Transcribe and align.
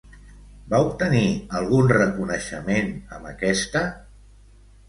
Va 0.71 0.77
obtenir 0.85 1.21
algun 1.59 1.93
reconeixement 1.97 2.91
amb 3.19 3.31
aquesta? 3.33 3.85